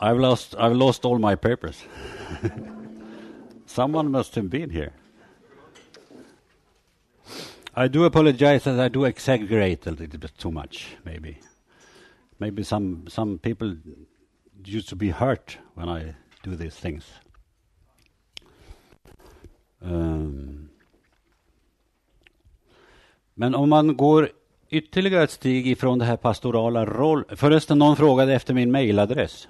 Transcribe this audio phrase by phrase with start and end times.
[0.00, 1.84] I've lost, I've lost all my papers.
[3.66, 4.92] Someone must have been here.
[7.74, 11.38] I do apologize that I do exaggerate a little bit too much, maybe.
[12.38, 13.76] Maybe some, some people
[14.64, 17.04] used to be hurt when I do these things.
[19.82, 20.70] Um.
[23.34, 24.30] Men om man går
[24.68, 27.24] ytterligare ett steg ifrån det här pastorala roll...
[27.28, 29.48] Förresten, någon frågade efter min mejladress.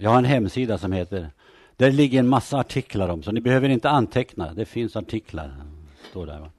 [0.00, 1.30] Jag har en hemsida som heter...
[1.76, 4.54] Där ligger en massa artiklar om, så ni behöver inte anteckna.
[4.54, 5.54] Det finns artiklar.
[6.10, 6.50] Står där, va?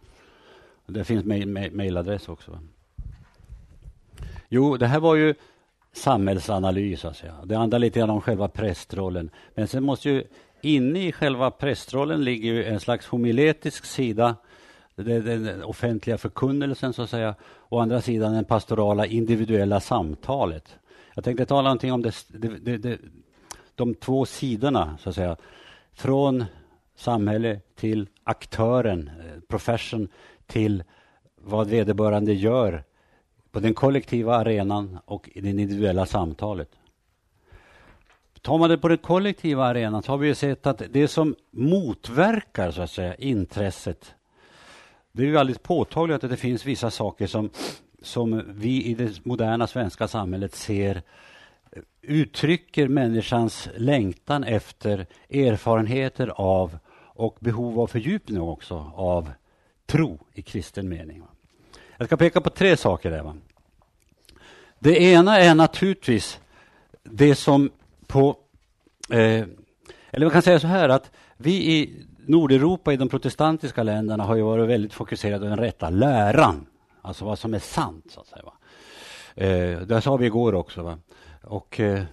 [0.86, 1.26] Det finns
[1.72, 2.52] mejladress också.
[2.52, 2.60] Va?
[4.50, 5.36] Jo, det här var ju
[5.94, 7.26] samhällsanalys, Alltså.
[7.44, 9.30] Det handlar lite grann om själva prästrollen.
[9.56, 10.24] Men sen måste ju
[10.62, 14.36] inne i själva prästrollen ligger ju en slags homiletisk sida
[14.96, 17.36] den offentliga förkunnelsen, så att säga.
[17.70, 20.76] Å andra sidan den pastorala individuella samtalet.
[21.14, 23.00] Jag tänkte tala någonting om det, det, det,
[23.80, 25.36] de två sidorna, så att säga.
[25.94, 26.46] Från
[26.96, 30.08] samhälle till aktören, eh, profession,
[30.48, 30.84] till
[31.36, 32.84] vad vederbörande gör
[33.52, 36.70] på den kollektiva arenan och i det individuella samtalet.
[38.42, 42.72] Tar man det på den kollektiva arenan så har vi sett att det som motverkar
[42.72, 44.16] så att säga, intresset
[45.12, 47.50] det är ju alldeles påtagligt att det finns vissa saker som,
[48.02, 51.02] som vi i det moderna svenska samhället ser
[52.02, 56.78] uttrycker människans längtan efter erfarenheter av
[57.20, 59.32] och behov av fördjupning också av
[59.86, 61.24] tro i kristen mening.
[61.98, 63.24] Jag ska peka på tre saker där.
[63.24, 63.36] Va?
[64.80, 66.40] Det ena är naturligtvis
[67.04, 67.70] det som
[68.08, 68.38] på...
[69.10, 69.44] Eh,
[70.12, 74.36] eller man kan säga så här att vi i Nordeuropa, i de protestantiska länderna, har
[74.36, 76.66] ju varit väldigt fokuserade på den rätta läran.
[77.02, 78.44] Alltså vad som är sant, så att säga.
[78.44, 78.54] Va?
[79.36, 80.84] Eh, det sa vi igår också.
[80.84, 80.98] Va?
[81.42, 82.04] Och eh,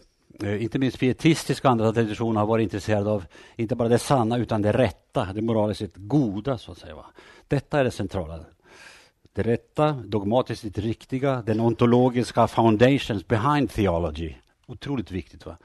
[0.43, 3.25] eh, inte minst pietistiska och andra traditioner har varit intresserade av
[3.57, 6.95] inte bara det sanna, utan det rätta, det moraliskt goda, så att säga.
[6.95, 7.07] Va?
[7.49, 8.41] Detta är det centrala.
[9.33, 14.35] Det rätta, dogmatiskt riktiga, den ontologiska foundations behind theology.
[14.67, 15.47] Otroligt viktigt.
[15.47, 15.57] va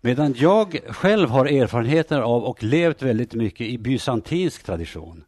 [0.00, 5.24] Medan jag själv har erfarenheter av och levt väldigt mycket i bysantinsk tradition.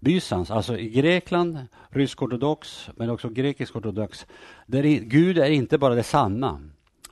[0.00, 1.58] Bysans, alltså i Grekland,
[1.90, 4.26] rysk-ortodox, men också grekisk-ortodox.
[4.66, 6.60] Där Gud är inte bara det sanna,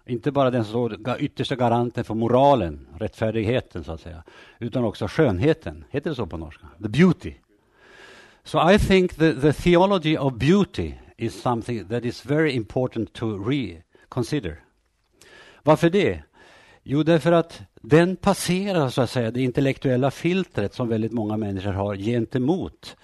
[0.06, 4.22] inte bara den som yttersta garanten för moralen, rättfärdigheten så att säga,
[4.58, 5.84] utan också skönheten.
[5.90, 6.66] Heter det så på norska?
[6.82, 7.34] The beauty.
[8.44, 13.38] So I think the, the theology of beauty is something that is very important to
[13.38, 14.60] reconsider.
[15.62, 16.22] Varför det?
[16.82, 21.72] Jo, därför att den passerar så att säga det intellektuella filtret som väldigt många människor
[21.72, 22.96] har gentemot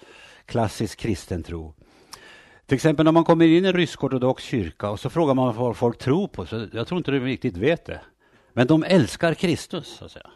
[0.45, 1.73] klassisk kristen tro.
[2.71, 5.77] Till exempel när man kommer in i en rysk-ortodox kyrka och så frågar man vad
[5.77, 8.01] folk tror på, så jag tror inte de riktigt vet det.
[8.53, 10.29] Men de älskar Kristus, så att säga.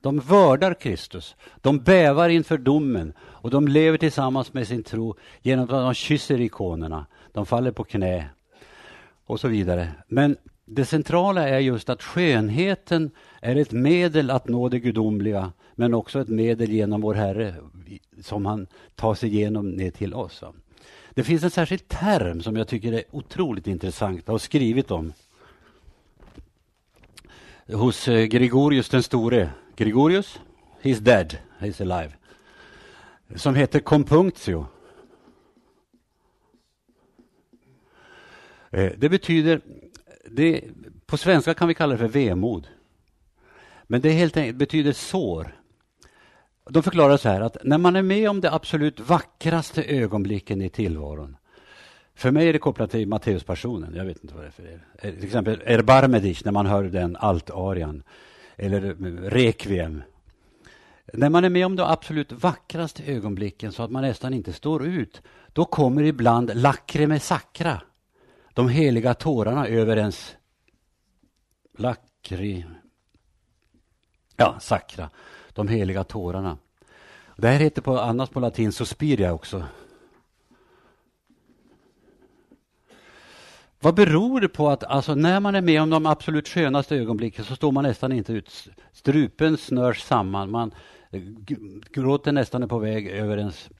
[0.00, 5.64] De vördar Kristus, de bävar inför domen och de lever tillsammans med sin tro genom
[5.64, 8.28] att de kysser ikonerna, de faller på knä
[9.26, 9.88] och så vidare.
[10.08, 13.10] Men det centrala är just att skönheten
[13.40, 17.54] är ett medel att nå det gudomliga, men också ett medel genom vår Herre
[18.20, 20.44] som han tar sig igenom ner till oss.
[21.14, 25.12] Det finns en särskild term som jag tycker är otroligt intressant och har skrivit om
[27.66, 29.50] hos eh, Gregorius den store.
[29.76, 30.40] Gregorius,
[30.82, 32.12] he's dead, he's alive.
[33.36, 34.66] Som heter compunctio.
[38.70, 39.60] Eh, det betyder
[40.30, 40.64] det,
[41.06, 42.68] på svenska kan vi kalla det för vemod.
[43.82, 45.61] Men det helt enkelt betyder sår.
[46.70, 50.68] De förklarar så här att när man är med om det absolut vackraste ögonblicken i
[50.68, 51.36] tillvaron.
[52.14, 53.94] För mig är det kopplat till Matteuspassionen.
[53.94, 54.86] Jag vet inte vad det är för er.
[54.98, 58.02] Eh, till exempel Erbarmedich när man hör den altarian.
[58.56, 60.02] Eller eh, Requiem.
[61.12, 64.86] När man är med om de absolut vackraste ögonblicken så att man nästan inte står
[64.86, 65.22] ut.
[65.52, 67.82] Då kommer ibland lacrime sakra,
[68.54, 70.36] de heliga tårarna över ens
[71.78, 72.64] Lakri...
[74.36, 75.10] Ja, sakra.
[75.54, 76.58] De heliga tårarna.
[77.36, 79.64] Det här heter på annat på latin suspiria också.
[83.80, 87.44] Vad beror det på att alltså, när man är med om de absolut skönaste ögonblicken
[87.44, 88.68] så står man nästan inte ut.
[88.92, 90.50] Strupen snörs samman.
[90.50, 90.74] Man
[91.90, 93.70] gråter nästan är på väg över ens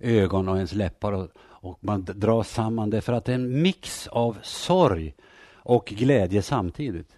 [0.00, 1.12] ögon och ens läppar.
[1.12, 5.14] Och, och man dras samman därför att det är en mix av sorg
[5.54, 7.16] och glädje samtidigt.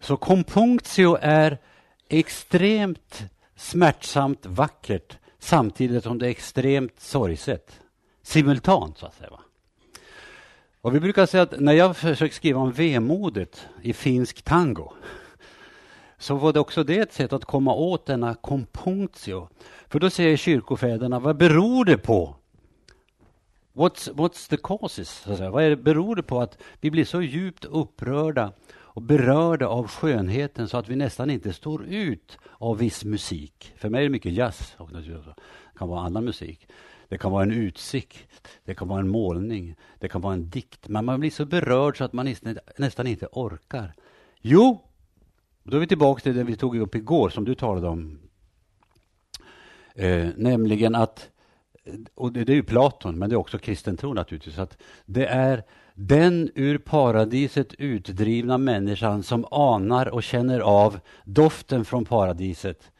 [0.00, 1.58] Så compunctio är
[2.08, 3.22] extremt
[3.56, 7.80] smärtsamt vackert samtidigt som det är extremt sorgset.
[8.22, 9.30] Simultant, så att säga.
[10.80, 14.92] Och vi brukar säga att när jag försöker skriva om vemodet i finsk tango
[16.18, 19.48] så var det också det ett sätt att komma åt denna compunctio.
[19.88, 22.36] För då säger kyrkofäderna, vad beror det på?
[23.72, 25.26] What's, what's the causes?
[25.26, 28.52] Vad är det, beror det på att vi blir så djupt upprörda
[28.94, 33.72] och berörda av skönheten så att vi nästan inte står ut av viss musik?
[33.76, 35.34] För mig är det mycket jazz och det
[35.78, 36.68] kan vara annan musik.
[37.08, 40.88] Det kan vara en utsikt, det kan vara en målning, det kan vara en dikt.
[40.88, 42.34] Men man blir så berörd så att man
[42.76, 43.94] nästan, inte orkar.
[44.40, 44.82] Jo,
[45.62, 48.18] då är vi tillbaka till det vi tog upp igår, som du talade om.
[49.94, 51.30] Eh, nämligen att,
[52.14, 55.26] och det, det är ju Platon, men det är också kristen tro naturligtvis, att det
[55.26, 55.64] är
[55.94, 62.90] den ur paradiset utdrivna människan som anar och känner av doften från paradiset.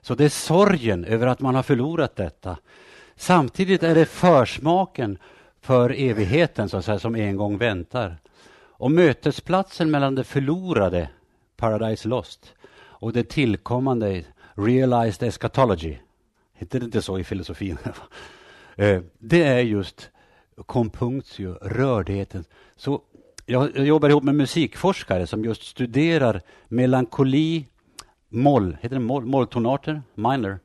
[0.00, 2.56] Så det är sorgen över att man har förlorat detta.
[3.16, 5.18] Samtidigt är det försmaken
[5.60, 8.16] för evigheten så att säga, som en gång väntar.
[8.78, 11.08] Och mötesplatsen mellan det förlorade
[11.56, 15.96] Paradise Lost och det tillkommande Realized Eschatology.
[16.54, 17.78] Heter det inte så i filosofin?
[18.78, 20.10] Eh, det är just
[20.62, 22.44] compunctio, rördheten.
[22.76, 23.00] Så
[23.46, 27.66] jag jobbar ihop med musikforskare som just studerar melankoli,
[28.28, 30.58] moll, heter det moll, molltonarter, minor,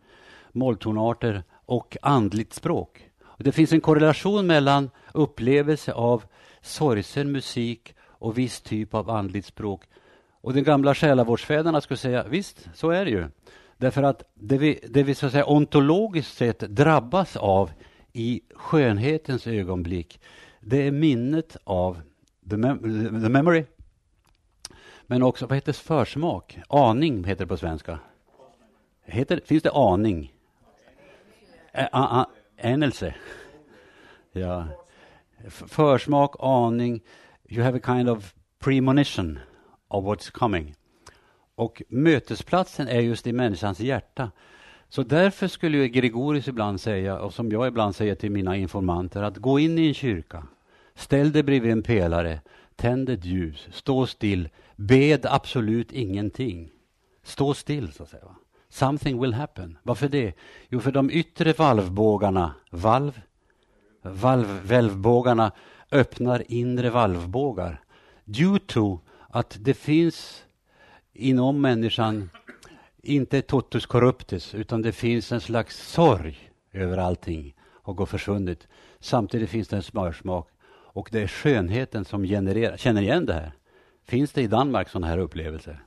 [0.51, 3.09] molltonarter och andligt språk.
[3.23, 6.23] Och det finns en korrelation mellan upplevelse av
[6.61, 9.83] sorgsen musik och viss typ av andligt språk
[10.41, 13.27] och de gamla själavårdsfäderna skulle säga visst, så är det ju.
[13.77, 17.71] Därför att det vi, det vi så att säga, ontologiskt sett drabbas av
[18.13, 20.19] i skönhetens ögonblick,
[20.59, 22.01] det är minnet av
[22.49, 22.79] the, mem
[23.23, 23.65] the memory.
[25.07, 26.59] Men också, vad heter försmak?
[26.69, 27.99] Aning heter det på svenska.
[29.03, 30.33] Heter, finns det aning?
[32.57, 33.15] Änelse.
[34.31, 34.67] Ja.
[35.49, 37.01] Försmak, aning.
[37.49, 39.39] You have a kind of premonition
[39.87, 40.75] of what's coming.
[41.55, 44.31] Och mötesplatsen är just i människans hjärta.
[44.91, 49.23] Så därför skulle ju Gregorius ibland säga, och som jag ibland säger till mina informanter,
[49.23, 50.43] att gå in i en kyrka,
[50.95, 52.41] ställ dig bredvid en pelare,
[52.75, 56.71] tänd ett ljus, stå still, bed absolut ingenting.
[57.23, 58.35] Stå still, så att säga.
[58.69, 59.77] Something will happen.
[59.83, 60.33] Varför det?
[60.69, 63.21] Jo, för de yttre valvbågarna, valv,
[64.01, 65.51] valv, välvbågarna
[65.91, 67.81] öppnar inre valvbågar.
[68.25, 68.99] Due to
[69.29, 70.43] att det finns
[71.13, 72.29] inom människan
[73.01, 78.67] inte totus corruptus, utan det finns en slags sorg över allting och har försvunnit.
[78.99, 80.49] Samtidigt finns det en smörsmak
[80.93, 82.77] och det är skönheten som genererar.
[82.77, 83.51] Känner igen det här?
[84.03, 85.83] Finns det i Danmark sådana här upplevelser?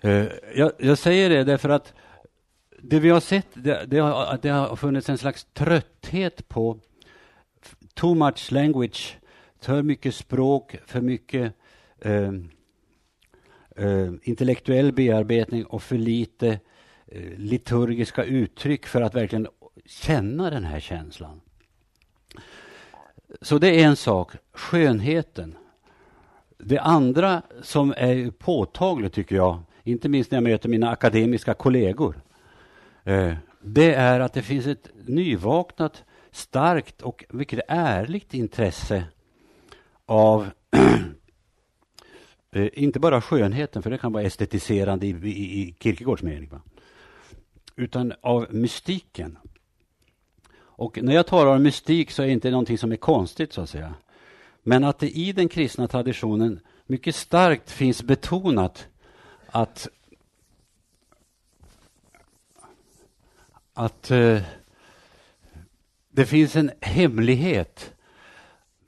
[0.00, 1.94] Eh, jag, jag, säger det därför att
[2.78, 6.78] det vi har sett, det, det, har, det har funnits en slags trötthet på
[7.94, 9.18] too much language
[9.60, 11.54] för mycket språk, för mycket
[12.00, 12.32] eh,
[13.76, 16.60] eh, intellektuell bearbetning och för lite
[17.06, 19.48] eh, liturgiska uttryck för att verkligen
[19.86, 21.40] känna den här känslan.
[23.40, 25.56] Så det är en sak, skönheten.
[26.58, 32.20] Det andra som är påtagligt, tycker jag, inte minst när jag möter mina akademiska kollegor,
[33.04, 39.04] eh, det är att det finns ett nyvaknat, starkt och mycket ärligt intresse
[40.06, 40.50] av
[42.52, 46.60] eh, inte bara skönheten, för det kan vara estetiserande i, i, i Kierkegaards mening, va?
[47.76, 49.38] utan av mystiken.
[50.54, 53.60] Och när jag talar om mystik så är det inte någonting som är konstigt, så
[53.60, 53.94] att säga.
[54.62, 58.88] Men att det i den kristna traditionen mycket starkt finns betonat
[59.46, 59.88] att
[63.74, 64.42] att eh,
[66.10, 67.91] det finns en hemlighet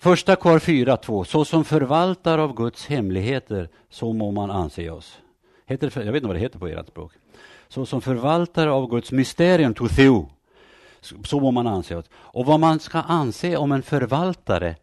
[0.04, 1.24] Första kvar 4.2.
[1.24, 5.18] Så som förvaltare av Guds hemligheter, så må man anse oss.
[5.66, 7.12] Heter jag vet inte vad det heter på ert språk.
[7.68, 10.30] Så som förvaltare av Guds mysterium, to theo,
[11.24, 12.10] så må man anse oss.
[12.14, 14.76] Och vad man ska anse om en förvaltare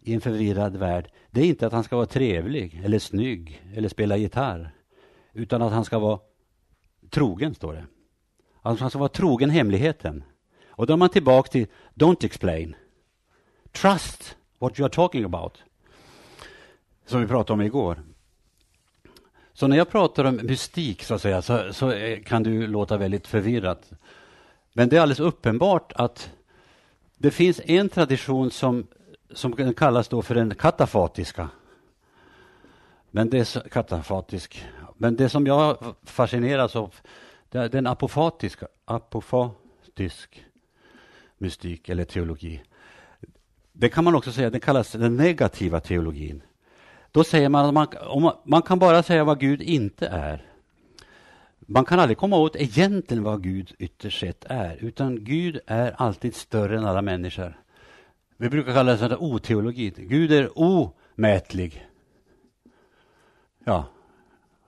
[0.00, 3.88] i en förvirrad värld, det är inte att han ska vara trevlig eller snygg eller
[3.88, 4.70] spela gitarr,
[5.32, 6.18] utan att han ska vara
[7.10, 7.84] trogen, står det.
[8.62, 10.24] Att han ska vara trogen hemligheten.
[10.68, 12.76] Och då är man tillbaka till don't explain.
[13.72, 15.62] Trust what you are talking about.
[17.06, 18.02] Som vi pratade om igår.
[19.52, 22.96] Så när jag pratar om mystik så, att säga, så, så eh, kan du låta
[22.96, 23.92] väldigt förvirrat.
[24.72, 26.30] Men det är alldeles uppenbart att
[27.18, 28.86] det finns en tradition som,
[29.32, 31.48] som kallas då för den katafatiska.
[33.10, 34.64] Men det är katafatisk.
[34.96, 36.94] Men det som jag fascineras av,
[37.48, 40.44] det är den apofatiska, apofatisk
[41.38, 42.62] mystik eller teologi
[43.76, 46.42] det kan man också säga, det kallas den negativa teologin.
[47.10, 50.50] Då säger man att man, man, man kan bara säga vad Gud inte är.
[51.58, 56.34] Man kan aldrig komma åt egentligen vad Gud ytterst sett är, utan Gud är alltid
[56.34, 57.60] större än alla människor.
[58.36, 59.94] Vi brukar kalla det för oteologi.
[59.96, 61.86] Gud är omätlig.
[63.64, 63.86] Ja,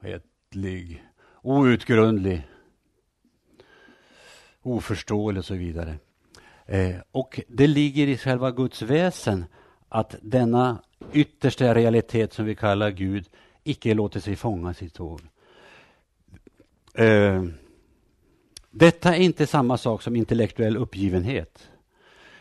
[0.02, 1.04] ätlig,
[1.42, 2.42] outgrundlig,
[4.62, 5.98] oförståelig och så vidare.
[6.66, 9.44] Eh, och det ligger i själva Guds väsen
[9.88, 10.78] att denna
[11.12, 13.28] yttersta realitet som vi kallar Gud
[13.64, 15.20] icke låter sig fångas i tåg.
[16.94, 17.44] Eh,
[18.70, 21.70] detta är inte samma sak som intellektuell uppgivenhet.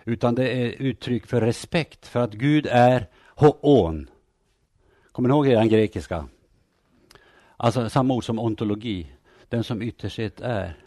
[0.05, 4.09] Utan det är uttryck för respekt för att Gud är hoon.
[5.11, 6.27] Kommer ni ihåg den grekiska?
[7.57, 9.11] Alltså samma ord som ontologi.
[9.49, 10.77] Den som ytterst är.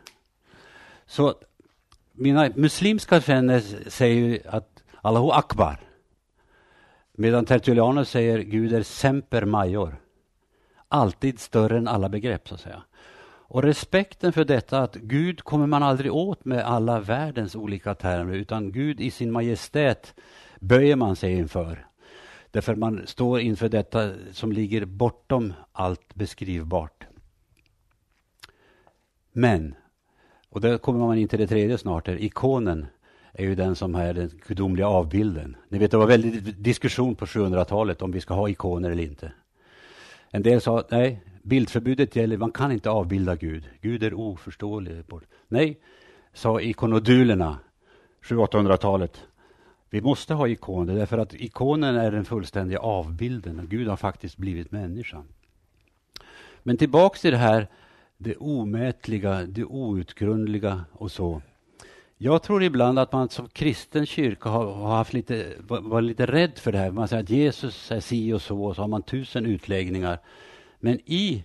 [1.06, 1.34] Så
[2.18, 5.80] mina muslimska vänner säger att Allahu Akbar.
[7.12, 9.96] Medan Tertullianus säger Gud är semper major.
[10.88, 12.82] Alltid större än alla begrepp så att säga.
[13.50, 18.34] Och respekten för detta att Gud kommer man aldrig åt med alla världens olika termer
[18.34, 20.14] utan Gud i sin majestät
[20.60, 21.86] böjer man sig inför.
[22.50, 27.06] Därför man står inför detta som ligger bortom allt beskrivbart.
[29.32, 29.74] Men,
[30.58, 32.86] och där kommer man in till det tredje snart, här, ikonen
[33.32, 35.56] är ju den som är den gudomliga avbilden.
[35.68, 39.32] Ni vet, det var väldigt diskussion på 700-talet om vi ska ha ikoner eller inte.
[40.30, 43.68] En del sa nej, bildförbudet gäller, man kan inte avbilda Gud.
[43.80, 45.04] Gud är oförståelig.
[45.48, 45.78] Nej,
[46.32, 47.58] sa ikonodulerna,
[48.22, 49.24] 700-800-talet.
[49.90, 54.36] Vi måste ha ikoner därför att ikonen är den fullständiga avbilden och Gud har faktiskt
[54.36, 55.22] blivit människa.
[56.62, 57.68] Men tillbaks till det här,
[58.18, 61.42] det omätliga, det outgrundliga och så.
[62.16, 66.58] Jag tror ibland att man som kristen kyrka har, har haft lite, var lite rädd
[66.58, 66.90] för det här.
[66.90, 70.18] Man säger att Jesus är si och så och så har man tusen utläggningar.
[70.80, 71.44] Men i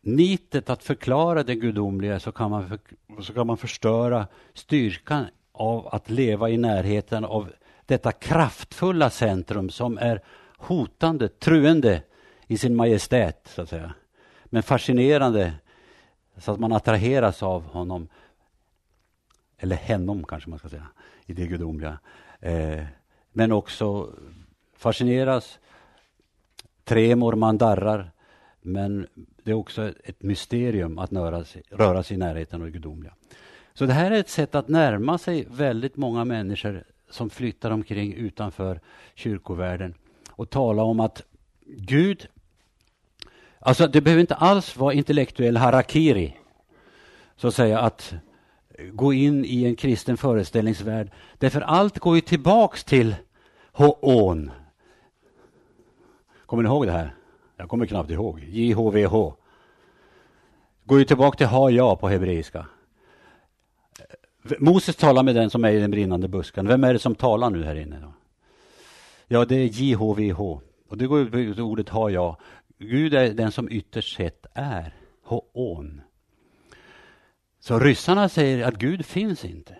[0.00, 2.78] nitet att förklara det gudomliga så kan man, för,
[3.22, 7.52] så kan man förstöra styrkan av att leva i närheten av
[7.86, 10.22] detta kraftfulla centrum som är
[10.56, 12.02] hotande, truende
[12.46, 13.94] i sin majestät, så att säga.
[14.44, 15.52] Men fascinerande
[16.40, 18.08] så att man attraheras av honom.
[19.58, 20.86] Eller henom, kanske man ska säga,
[21.26, 21.98] i det gudomliga.
[22.40, 22.84] Eh,
[23.32, 24.10] men också
[24.76, 25.58] fascineras,
[26.84, 28.10] tremor, man darrar.
[28.60, 29.06] Men
[29.42, 33.14] det är också ett mysterium att röra sig, röra sig i närheten av det gudomliga.
[33.74, 38.14] Så det här är ett sätt att närma sig väldigt många människor som flyttar omkring
[38.14, 38.80] utanför
[39.14, 39.94] kyrkovärlden
[40.30, 41.22] och tala om att
[41.66, 42.26] Gud,
[43.60, 46.36] alltså det behöver inte alls vara intellektuell harakiri,
[47.36, 48.14] så att säga att
[48.92, 51.10] gå in i en kristen föreställningsvärld.
[51.38, 53.14] Därför allt går ju tillbaks till
[53.72, 54.50] Hoon.
[56.46, 57.14] Kommer ni ihåg det här?
[57.56, 58.40] Jag kommer knappt ihåg.
[58.40, 59.32] JHVH.
[60.84, 62.66] Går ju tillbaka till ha ja på hebreiska.
[64.58, 66.68] Moses talar med den som är i den brinnande busken.
[66.68, 68.00] Vem är det som talar nu här inne?
[68.00, 68.12] Då?
[69.26, 70.40] Ja, det är JHVH.
[70.88, 72.38] Och det går ut på ordet ha ja.
[72.82, 74.94] Gud är den som ytterst sett är.
[75.22, 76.00] Hoon.
[77.58, 79.76] Så ryssarna säger att Gud finns inte.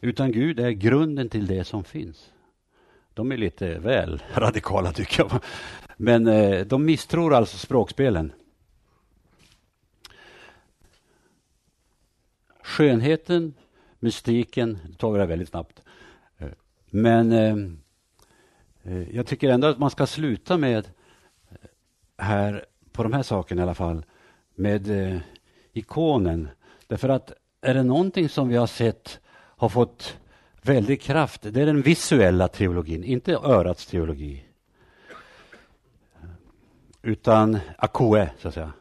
[0.00, 2.32] Utan Gud är grunden till det som finns.
[3.14, 5.42] De är lite väl radikala tycker jag.
[5.96, 8.32] Men eh, de misstror alltså språkspelen.
[12.62, 13.54] Skönheten,
[13.98, 15.82] mystiken, det tar vi det väldigt snabbt.
[16.38, 16.48] Eh,
[16.90, 17.56] men eh,
[18.82, 20.88] eh, jag tycker ändå att man ska sluta med,
[22.18, 24.04] här på de här sakerna i alla fall,
[24.54, 25.18] med eh,
[25.72, 26.48] ikonen.
[26.86, 30.18] Därför att är det någonting som vi har sett har fått
[30.62, 34.44] väldig kraft, det är den visuella teologin, inte örats teologi.
[37.02, 38.72] Utan akoe, så att säga.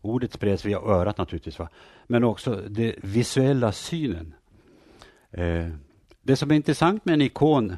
[0.00, 1.68] Ordet spreds via örat naturligtvis, va?
[2.06, 4.34] men också den visuella synen.
[5.30, 5.68] Eh,
[6.22, 7.70] det som är intressant med en ikon,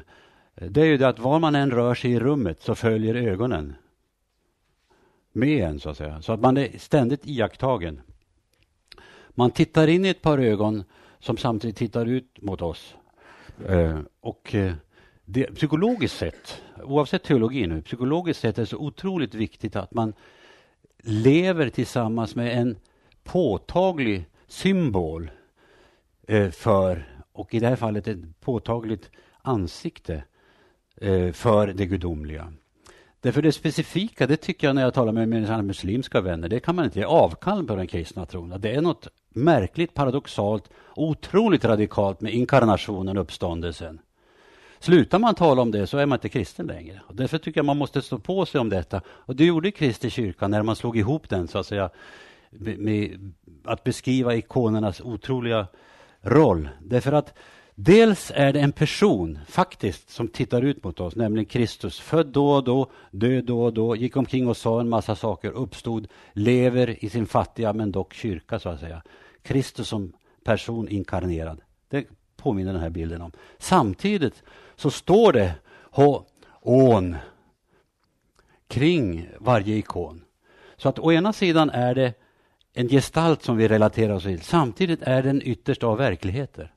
[0.55, 3.15] eh, det är ju det att var man än rör sig i rummet så följer
[3.15, 3.75] ögonen
[5.31, 6.21] med en, så att säga.
[6.21, 8.01] Så att man är ständigt iakttagen.
[9.29, 10.83] Man tittar in i ett par ögon
[11.19, 12.95] som samtidigt tittar ut mot oss.
[13.67, 14.73] Eh, och eh,
[15.25, 20.13] det, psykologiskt sett, oavsett teologi nu, psykologiskt sett är det så otroligt viktigt att man
[21.03, 22.75] lever tillsammans med en
[23.23, 25.31] påtaglig symbol
[26.27, 29.09] eh, för, och i det här fallet ett påtagligt
[29.41, 30.23] ansikte
[30.95, 32.53] eh, för det gudomliga.
[33.21, 36.75] Därför det specifika, det tycker jag när jag talar med mina muslimska vänner, det kan
[36.75, 38.55] man inte ge avkall på den kristna tron.
[38.59, 43.99] Det är något märkligt, paradoxalt, otroligt radikalt med inkarnationen, uppståndelsen.
[44.79, 47.01] Slutar man tala om det så är man inte kristen längre.
[47.07, 49.01] Och därför tycker jag man måste stå på sig om detta.
[49.07, 51.89] Och det gjorde Kristi kyrka när man slog ihop den så att säga
[52.49, 53.31] med
[53.63, 55.67] att beskriva ikonernas otroliga
[56.21, 56.69] roll.
[56.79, 57.33] Därför att
[57.83, 61.99] dels är det en person faktiskt som tittar ut mot oss, nämligen Kristus.
[61.99, 65.51] Född då och då, död då och då, gick omkring och sa en massa saker,
[65.51, 69.01] uppstod, lever i sin fattiga men dock kyrka så att säga.
[69.41, 71.61] Kristus som person inkarnerad.
[71.89, 72.05] Det
[72.37, 73.31] påminner den här bilden om.
[73.57, 74.43] Samtidigt
[74.75, 75.53] så står det
[76.61, 77.15] ån
[78.67, 80.23] kring varje ikon.
[80.77, 82.13] Så att å ena sidan är det
[82.73, 84.41] en gestalt som vi relaterar oss till.
[84.41, 86.71] Samtidigt är den ytterst av verkligheter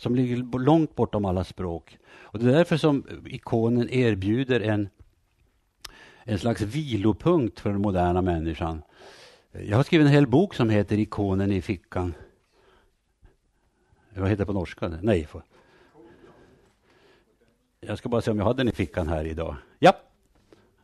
[0.00, 1.98] som ligger långt bortom alla språk.
[2.08, 4.88] Och Det är därför som ikonen erbjuder en,
[6.24, 8.82] en slags vilopunkt för den moderna människan.
[9.52, 12.14] Jag har skrivit en hel bok som heter Ikonen i fickan.
[14.14, 14.88] Vad heter det på norska?
[15.02, 15.26] Nej.
[15.26, 15.42] För.
[17.80, 19.56] Jag ska bara se om jag hade den i fickan här idag.
[19.78, 19.92] Ja,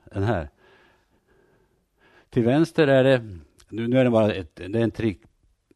[0.04, 0.48] den här.
[2.30, 5.18] Till vänster är det nu, nu är det bara ett, det är en, tri,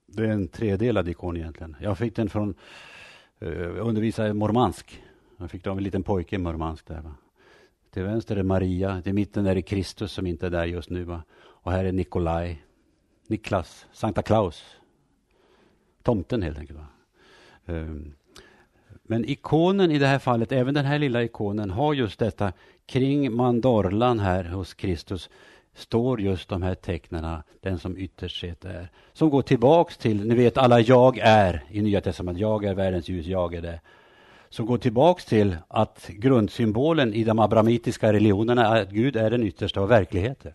[0.06, 1.76] det är en tredelad ikon egentligen.
[1.80, 2.54] Jag fick den från,
[3.40, 5.02] Eh, Jag undervisade i Murmansk.
[5.36, 6.86] Jag fick den av en liten pojke i Murmansk.
[6.86, 7.14] Där, va?
[7.90, 11.04] Till vänster är Maria, till mitten är det Kristus som inte är där just nu.
[11.04, 11.22] Va?
[11.40, 12.64] Och här är Nikolaj,
[13.26, 14.64] Niklas, Sankta Klaus.
[16.02, 16.78] Tomten helt enkelt.
[16.78, 16.86] Va?
[17.66, 18.14] Ehm,
[19.02, 22.52] men ikonen i det här fallet, även den här lilla ikonen, har just detta
[22.86, 25.30] kring mandorlan här hos Kristus
[25.74, 28.90] står just de här tecknen, den som ytterst sett är.
[29.12, 33.08] Som går tillbaks till, ni vet alla jag är i Nya Testamentet, jag är världens
[33.08, 33.80] ljus, jag är det.
[34.48, 39.42] Som går tillbaks till att grundsymbolen i de abramitiska religionerna är att Gud är den
[39.42, 40.54] yttersta av verkligheter.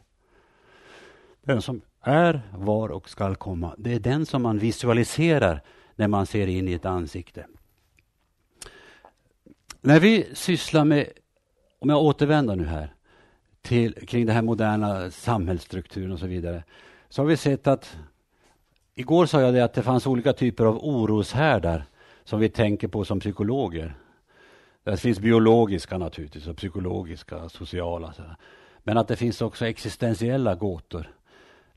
[1.41, 3.75] Den som är, var och skall komma.
[3.77, 5.61] Det är den som man visualiserar
[5.95, 7.45] när man ser in i ett ansikte.
[9.81, 11.09] När vi sysslar med,
[11.79, 12.94] om jag återvänder nu här,
[13.65, 16.63] till, kring den här moderna samhällsstrukturen och så vidare,
[17.09, 17.97] så har vi sett att
[18.97, 21.85] Igår sa jag det att det fanns olika typer av oroshärdar
[22.23, 23.95] som vi tänker på som psykologer.
[24.83, 28.13] Det finns biologiska naturligtvis, och psykologiska, sociala.
[28.83, 31.11] Men att det finns också existentiella gåtor.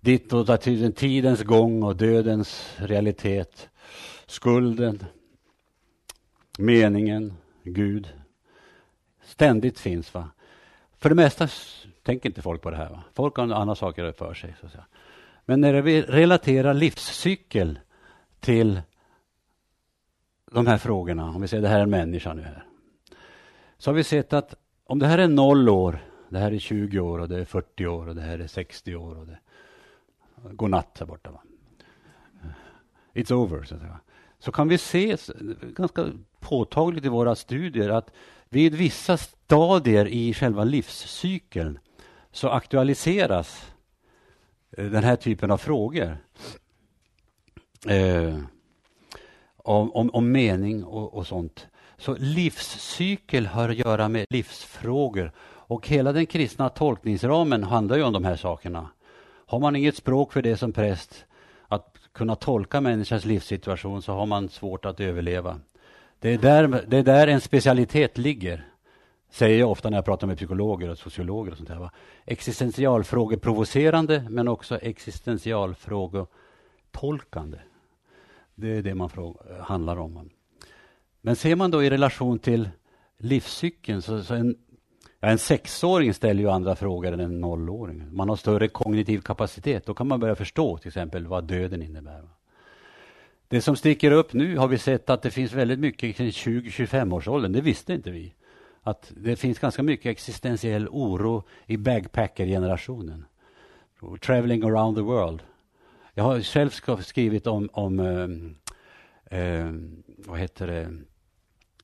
[0.01, 3.69] Ditt och tiden, tidens gång och dödens realitet.
[4.27, 5.05] Skulden,
[6.59, 8.09] meningen, Gud.
[9.25, 10.15] Ständigt finns.
[10.15, 10.29] va.
[10.99, 11.49] För det mesta
[12.03, 12.91] tänker inte folk på det här.
[12.91, 13.03] Va?
[13.13, 14.55] Folk har andra saker för sig.
[14.61, 14.85] Så att säga.
[15.45, 17.79] Men när vi relaterar livscykel
[18.41, 18.81] till
[20.51, 22.65] de här frågorna, om vi säger det här är en människa nu här,
[23.79, 27.01] så har vi sett att om det här är noll år, det här är 20
[27.01, 29.39] år och det är 40 år och det här är 60 år och det
[30.53, 31.31] går natt här borta.
[31.31, 31.43] Va?
[33.15, 34.01] It's over, så, att säga.
[34.39, 35.17] så kan vi se
[35.63, 36.07] ganska
[36.41, 38.11] påtagligt i våra studier att
[38.49, 41.79] vid vissa stadier i själva livscykeln
[42.33, 43.73] så aktualiseras
[44.77, 46.17] eh, den här typen av frågor.
[47.87, 48.39] Eh,
[49.57, 51.67] om, om, om, mening och, och, sånt.
[51.97, 55.33] Så livscykel har att göra med livsfrågor.
[55.41, 58.91] Och hela den kristna tolkningsramen handlar ju om de här sakerna.
[59.47, 61.25] Har man inget språk för det som präst,
[61.69, 65.61] att kunna tolka människans livssituation, så har man svårt att överleva.
[66.21, 68.69] Det är där, det är där en specialitet ligger,
[69.31, 71.53] säger jag ofta när jag pratar med psykologer och sociologer.
[71.53, 71.91] och sånt där.
[72.25, 77.59] Existentialfrågeprovocerande, men också existentialfrågetolkande.
[78.55, 79.11] Det är det man
[79.61, 80.31] handlar om.
[81.21, 82.69] Men ser man då i relation till
[83.19, 84.57] livscykeln, så, så en,
[85.21, 88.17] ja, en sexåring ställer ju andra frågor än en nollåring.
[88.17, 89.87] Man har större kognitiv kapacitet.
[89.87, 92.38] Då kan man börja förstå till exempel vad döden innebär.
[93.49, 97.53] Det som sticker upp nu har vi sett att det finns väldigt mycket kring 20-25-årsåldern.
[97.53, 98.35] Det visste inte vi.
[98.83, 103.25] Att det finns ganska mycket existentiell oro i bagpackergenerationen.
[104.21, 105.43] Traveling around the world.
[106.15, 106.71] Jag har själv
[107.03, 109.73] skrivit om, om eh, eh,
[110.07, 110.89] vad heter det,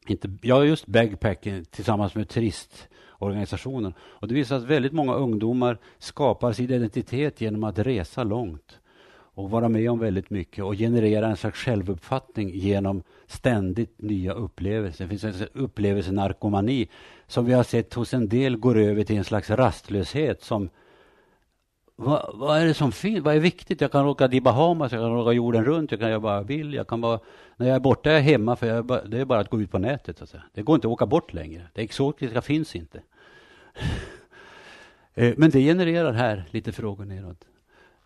[0.07, 3.95] inte, ja just bagpacking tillsammans med turistorganisationen.
[4.01, 8.81] Och det visar att väldigt många ungdomar skapar sin identitet genom att resa långt
[9.35, 15.05] och vara med om väldigt mycket och generera en slags självuppfattning genom ständigt nya upplevelser.
[15.05, 16.89] Det finns en upplevelsenarkomani
[17.27, 20.71] som vi har sett hos en del går över till en slags rastlöshet som
[21.97, 23.25] vad, vad, är det som finns?
[23.25, 23.81] Vad är viktigt?
[23.81, 26.45] Jag kan åka till Bahamas, jag kan åka jorden runt, jag kan göra vad jag
[26.45, 26.75] vill.
[26.75, 27.21] Jag kan bara,
[27.57, 29.71] när jag är borta är jag hemma, för jag, det är bara att gå ut
[29.71, 30.19] på nätet.
[30.19, 30.43] Så att säga.
[30.53, 31.67] Det går inte att åka bort längre.
[31.73, 33.03] Det exotiska finns inte.
[35.17, 37.45] Eh, men det genererar här lite frågor neråt.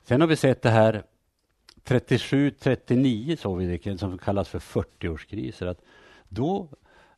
[0.05, 1.03] Sen har vi sett det här
[1.89, 5.67] 37, 39 såg vi det som kallas för 40-årskriser.
[5.67, 5.81] Att
[6.29, 6.69] då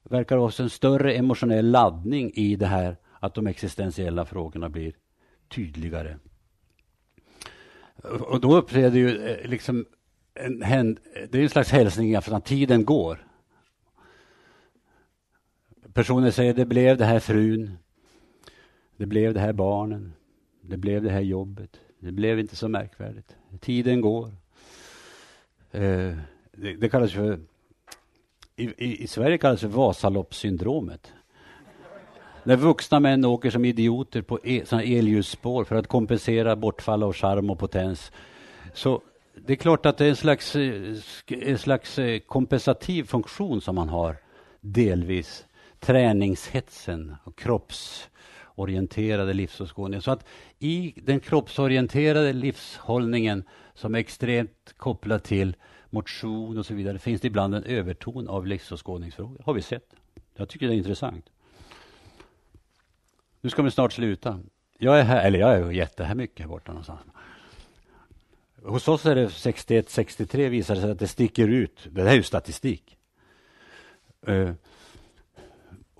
[0.02, 4.92] verkar det också en större emotionell laddning i det här att de existentiella frågorna blir
[5.48, 6.18] tydligare.
[8.02, 9.86] Och då uppträder ju eh, liksom
[10.34, 10.98] en,
[11.30, 13.26] det är en slags hälsning att tiden går.
[15.92, 17.78] Personer säger det blev det här frun,
[18.96, 20.12] det blev det här barnen,
[20.60, 21.80] det blev det här jobbet.
[21.98, 23.36] Det blev inte så märkvärdigt.
[23.60, 24.32] Tiden går.
[25.72, 26.16] Eh,
[26.52, 27.38] det, det kallas för
[28.56, 31.12] i, i, i Sverige kallas det Vasaloppssyndromet.
[32.44, 37.50] När vuxna män åker som idioter på e, elljusspår för att kompensera bortfall av charm
[37.50, 38.12] och potens.
[38.74, 39.02] Så
[39.34, 40.96] det är klart att det är en slags, eh,
[41.28, 44.16] en slags eh, kompensativ funktion som man har,
[44.60, 45.46] delvis.
[45.80, 48.06] Träningshetsen och kropps
[48.60, 50.02] kroppsorienterade livsåskådningen.
[50.02, 50.24] Så att
[50.58, 53.44] i den kroppsorienterade livshållningen
[53.74, 55.56] som är extremt kopplad till
[55.90, 59.42] motion och så vidare finns det ibland en överton av livsåskådningsfrågor.
[59.44, 59.94] har vi sett.
[60.36, 61.30] Jag tycker det är intressant.
[63.40, 64.40] Nu ska vi snart sluta.
[64.78, 67.00] Jag är här, eller jag är jätte mycket här borta någonstans.
[68.62, 71.88] Hos oss är det 61-63 visar det sig att det sticker ut.
[71.90, 72.96] Det här är ju statistik.
[74.28, 74.52] Uh,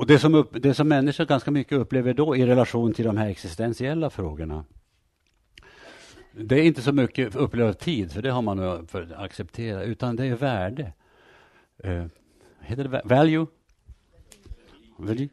[0.00, 3.16] och det som, upp, det som människor ganska mycket upplever då i relation till de
[3.16, 4.64] här existentiella frågorna
[6.32, 10.16] det är inte så mycket upplevd tid, för det har man för att acceptera, utan
[10.16, 10.92] det är värde.
[11.84, 12.06] Uh,
[12.60, 13.46] heter det value?
[14.96, 15.28] value?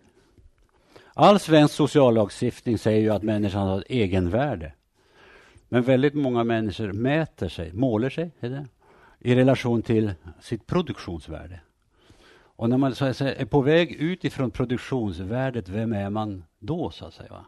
[1.14, 4.74] All svensk sociallagstiftning säger ju att människan har ett egenvärde.
[5.70, 8.68] Men väldigt många människor mäter sig, målar sig det,
[9.20, 11.60] i relation till sitt produktionsvärde.
[12.58, 16.44] Och när man så att säga, är på väg ut ifrån produktionsvärdet, vem är man
[16.60, 16.92] då?
[16.92, 17.46] så att säga?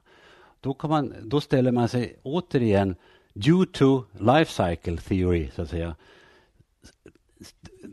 [0.61, 2.95] Då, kan man, då ställer man sig återigen,
[3.33, 5.95] due to life cycle theory, så att säga,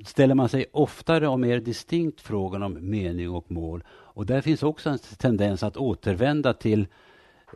[0.04, 3.84] ställer man sig oftare och mer distinkt frågan om mening och mål.
[3.88, 6.86] Och där finns också en tendens att återvända till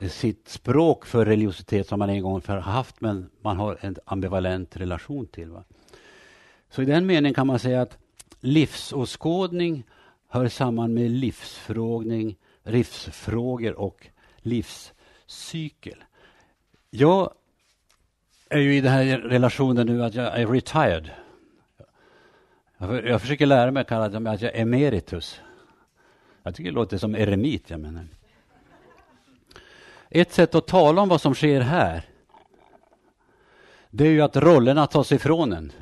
[0.09, 4.77] sitt språk för religiositet som man en gång har haft men man har en ambivalent
[4.77, 5.51] relation till.
[5.51, 5.64] Va?
[6.70, 7.99] Så i den meningen kan man säga att
[8.40, 9.85] livsåskådning
[10.29, 16.05] hör samman med livsfrågning, livsfrågor och livscykel.
[16.90, 17.33] Jag
[18.49, 21.11] är ju i den här relationen nu att jag är retired.
[22.79, 25.40] Jag försöker lära mig att kalla det att jag är emeritus.
[26.43, 27.71] Jag tycker det låter som eremit.
[27.71, 28.07] Jag menar.
[30.09, 32.03] Ett sätt att tala om vad som sker här,
[33.90, 35.73] det är ju att rollerna tas ifrån en.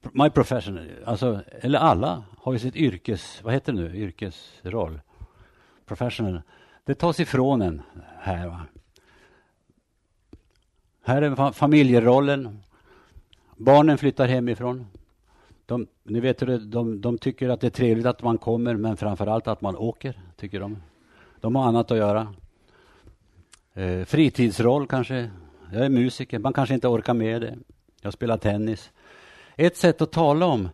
[0.00, 5.00] My profession, alltså, eller alla har ju sitt yrkes, vad heter det nu, yrkesroll.
[5.86, 6.42] Professional.
[6.84, 7.82] Det tas ifrån en
[8.18, 8.48] här.
[8.48, 8.60] Va?
[11.02, 12.62] Här är familjerollen.
[13.56, 14.86] Barnen flyttar hemifrån.
[15.66, 16.38] De, ni vet
[16.72, 19.76] de, de tycker att det är trevligt att man kommer, men framför allt att man
[19.76, 20.82] åker, tycker de.
[21.40, 22.34] De har annat att göra.
[23.74, 25.30] Eh, fritidsroll kanske.
[25.72, 27.58] Jag är musiker, man kanske inte orkar med det.
[28.02, 28.90] Jag spelar tennis.
[29.60, 30.68] Ett sätt att tala om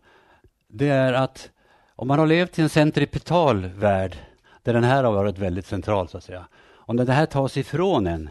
[0.69, 1.51] det är att
[1.97, 4.17] om man har levt i en centripetal värld,
[4.63, 6.47] där den här har varit väldigt central, så att säga.
[6.73, 8.31] Om det här tas ifrån en,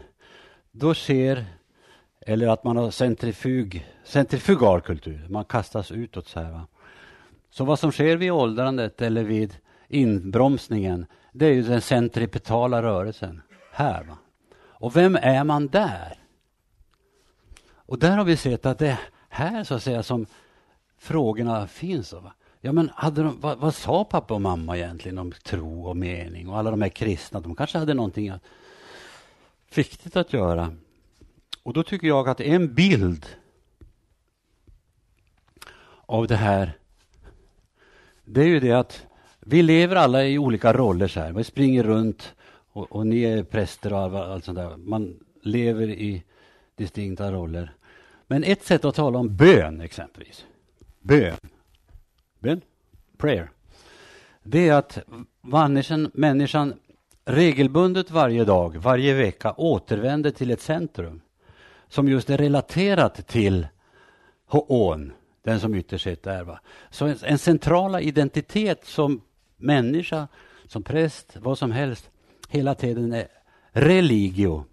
[0.72, 1.44] då sker,
[2.20, 6.52] eller att man har centrifug, centrifugal kultur, man kastas utåt så här.
[6.52, 6.66] Va?
[7.50, 9.56] Så vad som sker vid åldrandet eller vid
[9.88, 13.42] inbromsningen, det är ju den centripetala rörelsen
[13.72, 14.04] här.
[14.04, 14.18] Va?
[14.60, 16.18] Och vem är man där?
[17.68, 20.26] Och där har vi sett att det är här så att säga som
[21.06, 22.12] frågorna finns.
[22.12, 22.32] Va?
[22.60, 26.48] Ja, men hade de, vad, vad, sa pappa och mamma egentligen om tro och mening
[26.48, 27.40] och alla de här kristna?
[27.40, 28.42] De kanske hade någonting att,
[29.74, 30.72] viktigt att göra.
[31.62, 33.26] Och då tycker jag att en bild
[36.06, 36.72] av det här,
[38.24, 39.06] det är ju det att
[39.40, 41.08] vi lever alla i olika roller.
[41.08, 41.32] så här.
[41.32, 42.34] Vi springer runt
[42.72, 44.76] och, och ni är präster och allt sånt där.
[44.76, 46.22] Man lever i
[46.76, 47.72] distinkta roller.
[48.26, 50.44] Men ett sätt att tala om bön exempelvis.
[51.06, 51.36] Bön.
[52.38, 52.60] Bön?
[53.16, 53.50] Prayer.
[54.42, 54.98] Det är att
[55.40, 56.74] människan, människan
[57.24, 61.20] regelbundet varje dag, varje vecka återvänder till ett centrum
[61.88, 63.66] som just är relaterat till
[64.46, 66.44] Hoon, den som ytterst sett är.
[66.44, 66.60] Va?
[66.90, 69.20] Så en, en centrala identitet som
[69.56, 70.28] människa,
[70.66, 72.10] som präst, vad som helst,
[72.48, 73.28] hela tiden är
[73.70, 74.64] religio.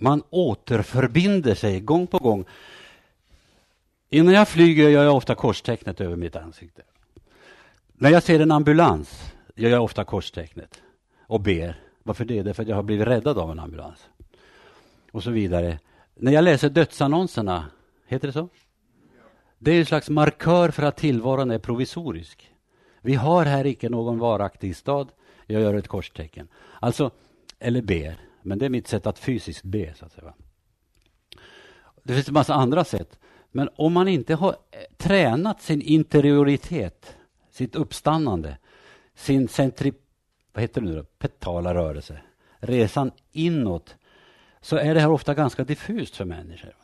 [0.00, 2.44] Man återförbinder sig gång på gång.
[4.10, 6.82] Innan jag flyger gör jag ofta korstecknet över mitt ansikte.
[7.92, 10.82] När jag ser en ambulans gör jag ofta korstecknet
[11.20, 11.80] och ber.
[12.02, 12.42] Varför det?
[12.42, 14.08] Därför att jag har blivit räddad av en ambulans.
[15.12, 15.78] Och så vidare.
[16.14, 17.66] När jag läser dödsannonserna,
[18.06, 18.48] heter det så?
[19.58, 22.50] Det är en slags markör för att tillvaron är provisorisk.
[23.00, 25.08] Vi har här icke någon varaktig stad.
[25.46, 26.48] Jag gör ett korstecken.
[26.80, 27.10] Alltså,
[27.58, 28.27] eller ber.
[28.48, 29.94] Men det är mitt sätt att fysiskt be.
[29.94, 30.34] Så att säga.
[32.02, 33.18] Det finns en massa andra sätt.
[33.50, 37.16] Men om man inte har eh, tränat sin interioritet,
[37.50, 38.58] sitt uppstannande,
[39.14, 39.92] sin centri,
[40.52, 41.04] vad heter det nu då?
[41.04, 42.20] petala rörelse,
[42.58, 43.96] resan inåt,
[44.60, 46.76] så är det här ofta ganska diffust för människor.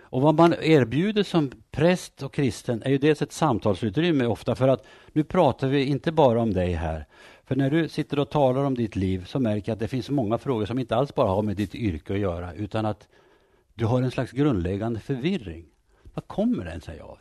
[0.00, 4.68] Och vad man erbjuder som präst och kristen är ju dels ett samtalsutrymme ofta för
[4.68, 7.06] att nu pratar vi inte bara om dig här.
[7.48, 10.10] För när du sitter och talar om ditt liv så märker jag att det finns
[10.10, 13.08] många frågor som inte alls bara har med ditt yrke att göra utan att
[13.74, 15.64] du har en slags grundläggande förvirring.
[16.14, 17.18] Vad kommer den sig av?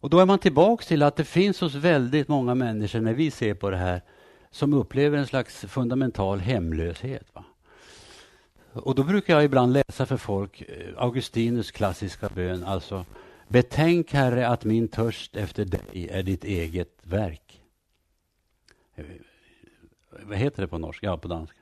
[0.00, 3.30] Och då är man tillbaks till att det finns hos väldigt många människor när vi
[3.30, 4.02] ser på det här
[4.50, 7.26] som upplever en slags fundamental hemlöshet.
[7.32, 7.44] Va?
[8.72, 13.04] Och då brukar jag ibland läsa för folk eh, Augustinus klassiska bön, alltså
[13.48, 17.49] Betänk, Herre, att min törst efter dig är ditt eget verk.
[20.10, 21.06] Vad heter det på norska?
[21.06, 21.60] Ja, på danska.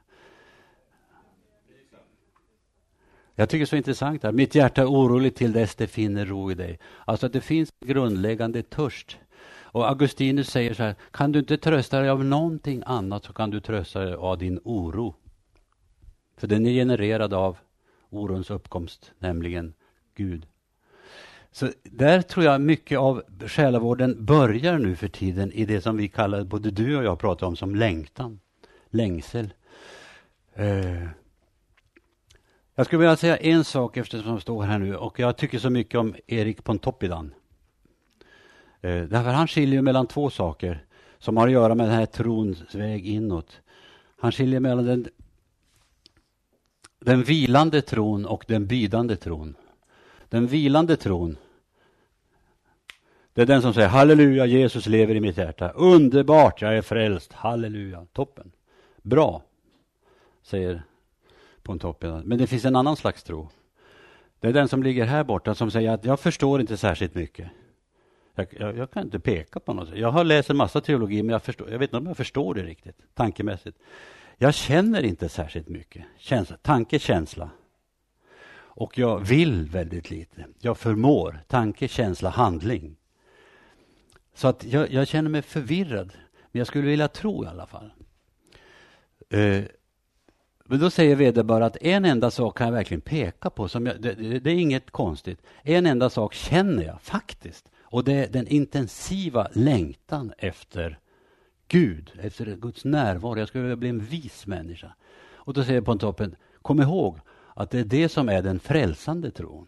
[3.35, 4.33] Jag tycker det är så intressant här.
[4.33, 6.79] Mitt hjärta är oroligt till dess det finner ro i dig.
[7.05, 9.19] Alltså att det finns grundläggande törst.
[9.71, 13.51] Och Augustinus säger så här, kan du inte trösta dig av någonting annat så kan
[13.51, 15.15] du trösta dig av din oro.
[16.37, 17.59] För den är genererad av
[18.11, 19.75] orons uppkomst, nämligen
[20.15, 20.47] Gud.
[21.53, 26.09] Så där tror jag mycket av själavården börjar nu för tiden i det som vi
[26.09, 28.41] kallar, både du och jag pratar om som längtan,
[28.91, 29.53] längsel.
[30.55, 31.09] Eh.
[32.75, 35.71] Jag skulle vilja säga en sak eftersom jag står här nu och jag tycker så
[35.71, 37.35] mycket om Erik Pontoppidan.
[38.81, 40.85] Eh, därför han skiljer mellan två saker
[41.19, 43.61] som har att göra med den här trons väg inåt.
[44.21, 45.09] Han skiljer mellan den
[47.01, 49.55] den vilande tron och den bydande tron.
[50.29, 51.37] Den vilande tron,
[53.39, 55.71] det är den som säger halleluja, Jesus lever i mitt hjärta.
[55.71, 58.53] Underbart, jag är frälst, halleluja, toppen.
[59.03, 59.43] Bra,
[60.43, 60.83] säger
[61.63, 62.23] Pontoppidan.
[62.25, 63.49] Men det finns en annan slags tro.
[64.41, 67.51] Det är den som ligger här borta som säger att jag förstår inte särskilt mycket.
[68.35, 69.97] Jag, jag, jag kan inte peka på något.
[69.97, 72.55] Jag har läst en massa teologi, men jag, förstår, jag vet inte om jag förstår
[72.55, 73.79] det riktigt, tankemässigt.
[74.37, 76.05] Jag känner inte särskilt mycket.
[76.19, 77.51] Känsla, tanke, känsla.
[78.79, 80.45] Och jag vill väldigt lite.
[80.59, 81.41] Jag förmår.
[81.47, 82.97] Tanke, känsla, handling.
[84.35, 86.13] Så att jag, jag känner mig förvirrad.
[86.33, 87.93] Men jag skulle vilja tro i alla fall.
[89.31, 89.65] Eh,
[90.65, 93.69] men då säger vederbörande att en enda sak kan jag verkligen peka på.
[93.69, 95.43] Som jag, det, det, är inget konstigt.
[95.63, 97.71] En enda sak känner jag faktiskt.
[97.81, 100.99] Och det är den intensiva längtan efter
[101.69, 103.39] Gud, efter Guds närvaro.
[103.39, 104.95] Jag skulle vilja bli en vis människa.
[105.33, 107.21] Och då säger Pontoppen, kom ihåg
[107.59, 109.67] att det är det som är den frälsande tron.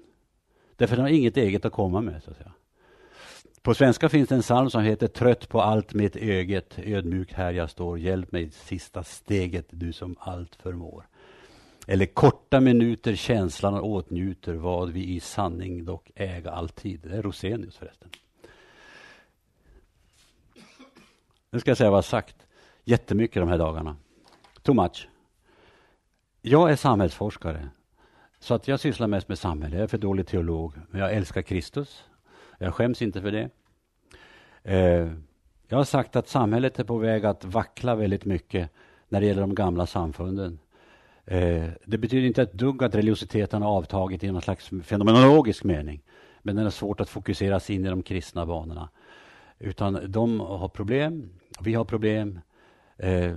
[0.77, 2.23] Därför den har inget eget att komma med.
[2.23, 2.53] Så att säga.
[3.63, 7.53] På svenska finns det en psalm som heter Trött på allt mitt öget, ödmjuk här
[7.53, 11.09] jag står, hjälp mig sista steget, du som allt förmår.
[11.87, 17.01] Eller korta minuter känslan åtnjuter vad vi i sanning dock äga alltid.
[17.01, 18.09] Det är Rosenius förresten.
[21.51, 22.47] Nu ska jag säga vad jag sagt
[22.85, 23.97] jättemycket de här dagarna.
[24.63, 25.09] Too much.
[26.43, 27.69] Jag är samhällsforskare,
[28.41, 29.77] så att jag sysslar mest med samhälle.
[29.77, 32.05] Jag är för dålig teolog, men jag älskar Kristus.
[32.59, 33.51] Jag skäms inte för det.
[34.63, 35.13] Eh,
[35.69, 38.71] jag har sagt att samhället är på väg att vackla väldigt mycket
[39.09, 40.59] när det gäller de gamla samfunden.
[41.25, 46.03] Eh, det betyder inte ett dugg att religiositeten har avtagit i någon slags fenomenologisk mening.
[46.43, 48.89] Men den är svårt att fokusera sig in i de kristna banorna.
[49.59, 52.41] Utan de har problem, vi har problem.
[52.97, 53.33] Eh,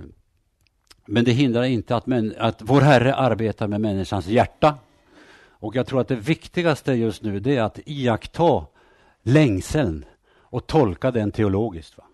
[1.06, 4.74] men det hindrar inte att, men, att vår Herre arbetar med människans hjärta.
[5.58, 8.66] Och jag tror att det viktigaste just nu det är att iaktta
[9.22, 10.04] längseln
[10.36, 11.98] och tolka den teologiskt.
[11.98, 12.04] Va?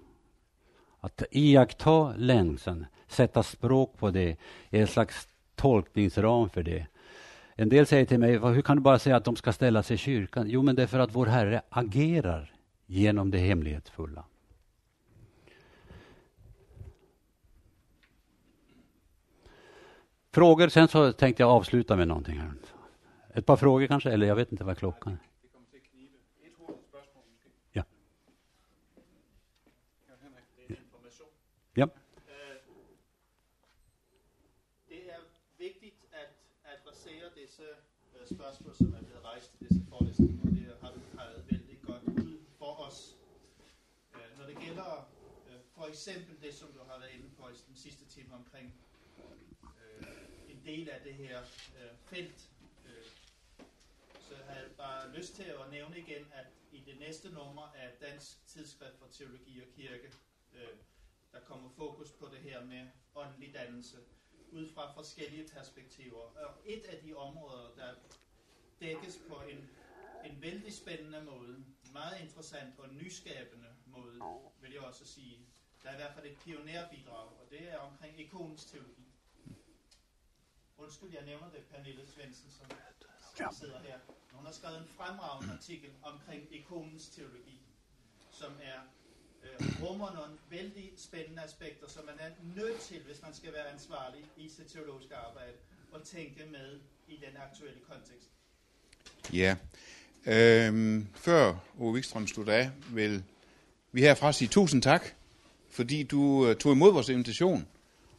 [1.01, 4.37] Att iaktta längseln, sätta språk på det,
[4.71, 6.87] är en slags tolkningsram för det.
[7.55, 9.95] En del säger till mig, hur kan du bara säga att de ska ställa sig
[9.95, 10.47] i kyrkan?
[10.51, 12.55] Jo, men det är för att vår Herre agerar
[12.87, 14.25] genom det hemlighetsfulla.
[20.33, 22.53] Frågor, sen så tänkte jag avsluta med någonting här.
[23.35, 25.19] Ett par frågor kanske, eller jag vet inte vad klockan är.
[27.73, 27.85] Ja.
[31.75, 31.89] Ja.
[34.89, 35.21] Det är
[35.59, 37.63] viktigt att adressera dessa
[38.37, 40.37] frågor som är blevet rejst i dessa föreläsningar.
[40.43, 43.17] Det har du väldigt gott ut för oss.
[44.39, 45.05] När det gäller
[45.75, 48.73] för exempel det som du har varit inne på i den sista timmen omkring
[49.63, 50.07] øh,
[50.49, 52.50] en del av det här øh, fältet,
[54.55, 57.91] felt, har jeg bare lyst til at nævne igen, at i det næste nummer af
[58.01, 60.13] Dansk Tidsskrift for Teologi og Kirke,
[60.55, 60.77] øh,
[61.33, 63.97] der kommer fokus på det her med åndelig dannelse,
[64.53, 66.21] ud fra forskellige perspektiver.
[66.21, 67.95] Og et af de områder, der
[68.81, 69.71] dækkes på en,
[70.25, 74.21] en vældig spændende måde, meget interessant og nyskabende måde,
[74.61, 75.47] vil jeg også sige.
[75.83, 79.07] Der er i hvert fald et pionerbidrag, og det er omkring ikonens teologi.
[80.77, 82.67] Undskyld, jeg nævner det, Pernille Svendsen, som,
[83.43, 83.99] som sidder her.
[84.33, 87.59] Hun har skrevet en fremragende artikel omkring ikonens teologi,
[88.31, 88.79] som er
[89.45, 93.69] øh, rummer nogle vældig spændende aspekter, som man er nødt til, hvis man skal være
[93.73, 95.53] ansvarlig i sit teologiske arbejde,
[95.95, 98.31] at tænke med i den aktuelle kontekst.
[99.33, 99.57] Ja.
[100.27, 103.25] Øhm, før Ove Wikstrøm slutter af, vil
[103.93, 105.05] vi herfra sige tusind tak,
[105.71, 107.69] fordi du uh, tog imod vores invitation,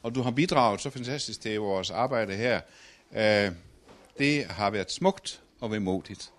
[0.03, 2.61] og du har bidraget så fantastisk til vores arbejde her.
[3.11, 3.55] Uh,
[4.17, 6.31] det har varit smukt och vemodigt,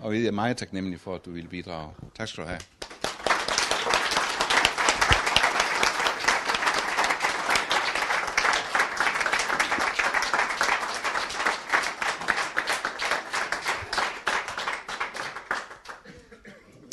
[0.00, 1.90] Och vi är mycket tacknämliga för att du ville bidra.
[2.16, 2.58] Tack ska du ha.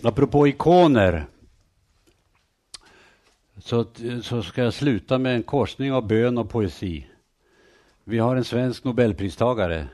[0.03, 1.27] Apropå ikoner
[3.57, 3.85] så,
[4.23, 7.07] så ska jag sluta med en korsning av bön och poesi.
[8.03, 9.87] Vi har en svensk nobelpristagare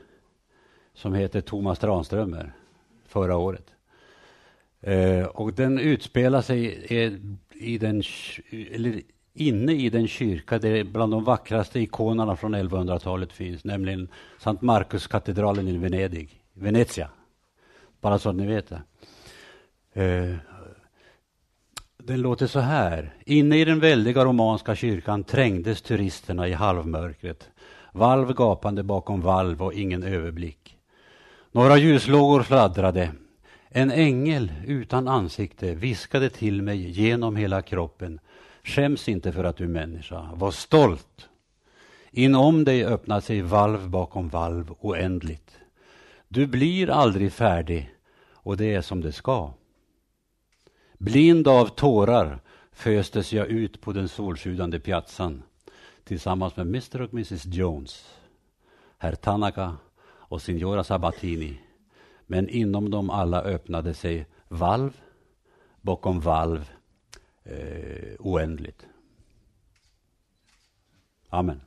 [0.96, 2.52] som heter Thomas Tranströmer
[3.06, 3.66] förra året.
[4.80, 6.86] Eh, och den utspelar sig
[7.50, 8.02] i, den,
[8.72, 9.02] eller
[9.34, 15.68] inne i den kyrka där bland de vackraste ikonerna från 1100-talet finns, nämligen Sankt Markuskatedralen
[15.68, 17.08] i Venedig, Venezia.
[18.00, 18.82] Bara så att ni vet det.
[20.02, 20.36] Eh,
[21.96, 23.14] den låter så här.
[23.24, 27.50] Inne i den väldiga romanska kyrkan trängdes turisterna i halvmörkret.
[27.92, 30.75] Valv gapande bakom valv och ingen överblick.
[31.56, 33.12] Några ljuslågor fladdrade.
[33.68, 38.20] En ängel utan ansikte viskade till mig genom hela kroppen.
[38.62, 40.30] Skäms inte för att du är människa.
[40.34, 41.28] Var stolt.
[42.10, 45.58] Inom dig öppnar sig valv bakom valv oändligt.
[46.28, 47.94] Du blir aldrig färdig
[48.32, 49.52] och det är som det ska.
[50.98, 52.40] Blind av tårar
[52.72, 55.42] föstes jag ut på den solsjudande piazzan
[56.04, 58.04] tillsammans med Mr och Mrs Jones,
[58.98, 59.76] herr Tanaka
[60.28, 61.60] och signora Sabatini.
[62.26, 65.00] Men inom dem alla öppnade sig valv
[65.80, 66.70] bakom valv
[67.44, 68.86] eh, oändligt.
[71.28, 71.60] Amen.